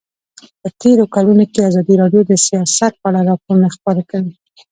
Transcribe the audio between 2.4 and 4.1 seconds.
سیاست په اړه راپورونه خپاره